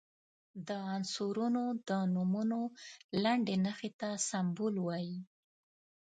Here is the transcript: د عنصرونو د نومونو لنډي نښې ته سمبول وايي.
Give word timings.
د 0.67 0.69
عنصرونو 0.95 1.63
د 1.87 1.89
نومونو 2.13 2.59
لنډي 3.23 3.55
نښې 3.65 3.89
ته 3.99 4.09
سمبول 4.29 4.75
وايي. 4.81 5.19